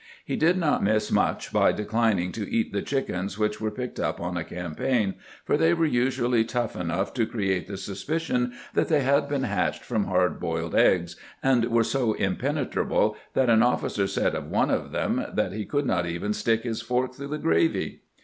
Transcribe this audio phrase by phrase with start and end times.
[0.25, 4.19] He did not miss much by declining to eat the chickens which were picked up
[4.19, 5.13] on a campaign,
[5.45, 9.83] for they were usually tough enough to create the suspicion that they had been hatched
[9.83, 14.91] from hard boiled eggs, and were so impenetrable that an officer said of one of
[14.91, 18.01] them that he could not even stick his fork through the gravy.